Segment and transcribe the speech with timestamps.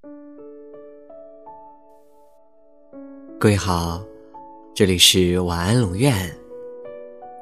[0.00, 0.10] 各
[3.48, 4.00] 位好，
[4.74, 6.14] 这里是晚安龙院，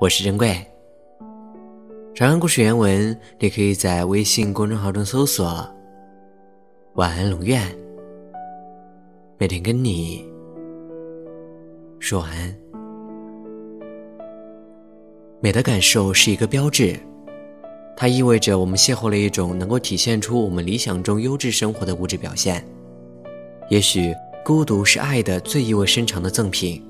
[0.01, 0.56] 我是珍贵。
[2.14, 5.46] 长安故事原文，你可以在微信公众号中搜索
[6.96, 7.62] “晚安龙院”，
[9.36, 10.27] 每天跟你
[11.98, 12.57] 说晚安。
[15.41, 16.98] 美的感受是一个标志，
[17.97, 22.63] 它意味着我们邂逅了一种能够体现出我们理想中优质生活的物质表现，
[23.71, 24.14] 也许。
[24.45, 26.81] 孤独是爱的最意味深长的赠品，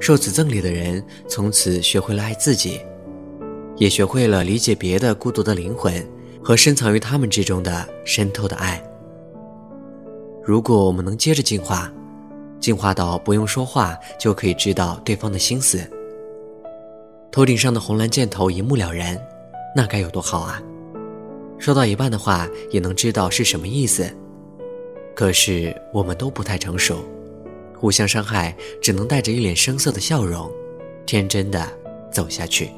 [0.00, 2.80] 受此赠礼的人从此学会了爱自己，
[3.76, 6.04] 也学会了理解别的孤独的灵魂
[6.42, 8.82] 和深藏于他们之中的深透的爱。
[10.42, 11.92] 如果我们能接着进化，
[12.58, 15.88] 进化到不用说话就可以知道对方的心思，
[17.30, 19.16] 头顶上的红蓝箭头一目了然，
[19.74, 20.62] 那该有多好啊！
[21.58, 24.08] 说到一半的话也能知道是什么意思。
[25.14, 26.98] 可是我们都不太成熟，
[27.76, 30.48] 互相伤害，只能带着一脸生涩的笑容，
[31.04, 31.68] 天真的
[32.12, 32.70] 走下去。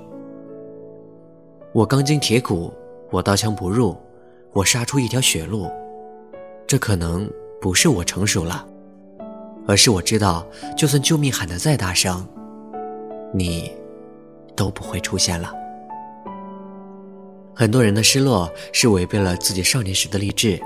[1.72, 2.72] 我钢筋铁骨，
[3.10, 3.96] 我刀枪不入，
[4.52, 5.70] 我杀出一条血路。
[6.66, 8.66] 这可能不是我成熟了，
[9.66, 12.26] 而是我知道，就算救命喊得再大声，
[13.34, 13.70] 你
[14.56, 15.52] 都不会出现了。
[17.54, 20.60] 很多人的失落是违背了自己少年时的励志。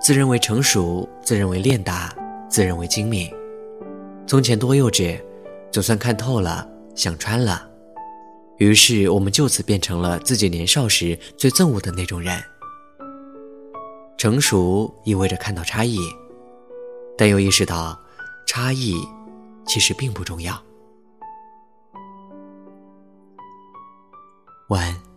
[0.00, 2.14] 自认为成熟，自认为练达，
[2.48, 3.28] 自认为精明。
[4.28, 5.20] 从前多幼稚，
[5.72, 7.68] 总算看透了，想穿了。
[8.58, 12.40] 于是我们就此变成了自己年少时最憎恶的那种人。
[14.16, 15.98] 成熟意味着看到差异，
[17.16, 17.98] 但又意识到，
[18.46, 18.96] 差异
[19.66, 20.60] 其实并不重要。
[24.68, 25.07] 晚安。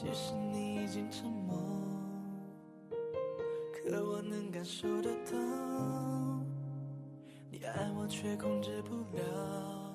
[0.00, 1.58] 即使你已经沉默，
[3.72, 5.36] 可我能感受得到，
[7.50, 9.92] 你爱我却控制不了，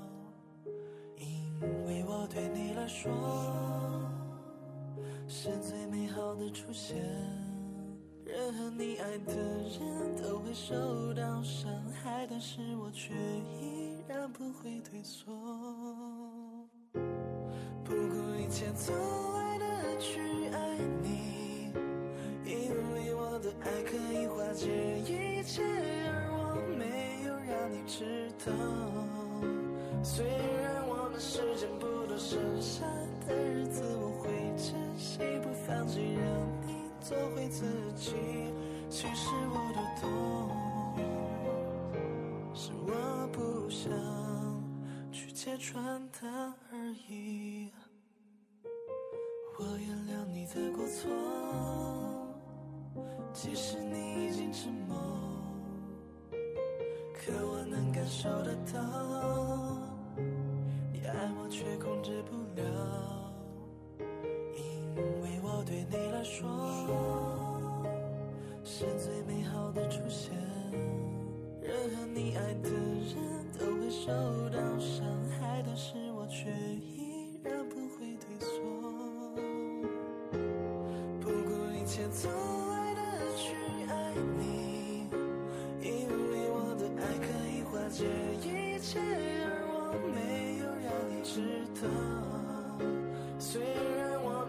[1.16, 3.10] 因为我对你来说
[5.26, 6.98] 是最美好的出现，
[8.26, 15.32] 任何你爱的人都会受到伤害，但是我却依然不会退缩。
[18.50, 19.13] 前从爱的
[28.44, 28.58] 知道。
[30.04, 32.84] 虽然我们时间不多，剩下
[33.26, 36.28] 的日子我会珍惜，不放弃，让
[36.68, 37.64] 你做回自
[37.96, 38.12] 己。
[38.90, 40.06] 其实我都懂，
[42.54, 42.92] 是我
[43.32, 43.90] 不想
[45.10, 46.78] 去揭穿它而
[47.10, 47.72] 已。
[49.58, 51.10] 我原谅你的过错，
[53.32, 54.98] 即使你已经沉默，
[57.26, 58.82] 可我能感受得到，
[60.92, 63.32] 你爱我却控制不了，
[64.58, 66.46] 因为我对你来说
[68.66, 70.34] 是最美好的出现，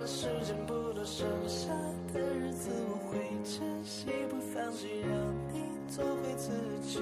[0.07, 1.71] 时间不多，剩下
[2.13, 5.11] 的日子我会珍惜，不放弃，让
[5.53, 7.01] 你做回自己。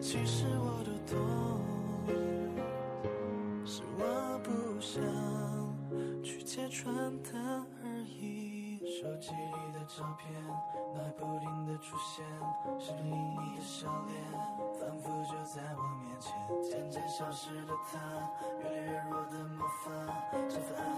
[0.00, 1.16] 其实我都懂，
[3.64, 5.02] 是我不想
[6.22, 7.88] 去揭穿它而
[8.20, 8.78] 已。
[9.00, 10.32] 手机里的照片，
[10.94, 12.24] 脑海不停的出现，
[12.78, 13.10] 是你
[13.56, 14.14] 的笑脸，
[14.78, 16.32] 仿佛就在我面前。
[16.62, 17.98] 渐渐消失的他，
[18.60, 19.90] 越来越弱的魔法，
[20.48, 20.97] 这份爱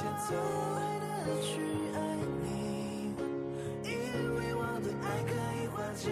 [0.00, 0.30] 不顾一切从
[0.76, 1.04] 爱的
[1.42, 1.50] 去
[1.94, 1.98] 爱
[2.42, 2.44] 你，
[3.84, 3.88] 因
[4.36, 5.30] 为我的爱可
[5.60, 6.02] 以化解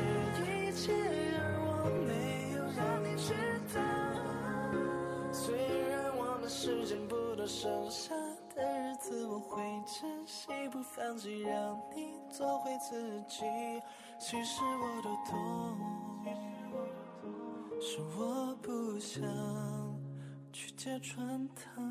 [0.42, 0.92] 一切，
[1.38, 1.68] 而我
[2.06, 2.10] 没
[2.56, 3.26] 有让你知
[3.74, 3.76] 道。
[5.32, 5.42] 虽
[5.88, 6.48] 然我们。
[6.48, 8.14] 时间不多，剩下
[8.54, 13.44] 的日子我会珍惜，不放弃，让你做回自己。
[14.18, 15.76] 其实我都懂，
[17.80, 19.22] 是我不想
[20.52, 21.82] 去揭穿它。